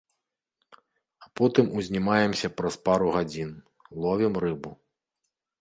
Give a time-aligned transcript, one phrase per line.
[1.23, 3.55] А потым узнімаемся праз пару гадзін,
[4.07, 4.77] ловім рыбу.